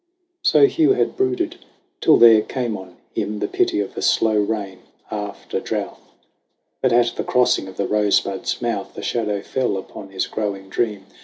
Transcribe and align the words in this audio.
So 0.41 0.65
Hugh 0.65 0.93
had 0.93 1.15
brooded, 1.15 1.57
till 1.99 2.17
there 2.17 2.41
came 2.41 2.75
on 2.75 2.97
him 3.13 3.37
The 3.37 3.47
pity 3.47 3.79
of 3.81 3.95
a 3.95 4.01
slow 4.01 4.33
rain 4.35 4.79
after 5.11 5.59
drouth. 5.59 6.01
But 6.81 6.91
at 6.91 7.13
the 7.17 7.23
crossing 7.23 7.67
of 7.67 7.77
the 7.77 7.85
Rosebud's 7.85 8.63
mouth 8.63 8.97
A 8.97 9.03
shadow 9.03 9.43
fell 9.43 9.77
upon 9.77 10.09
his 10.09 10.25
growing 10.25 10.69
dream. 10.69 11.05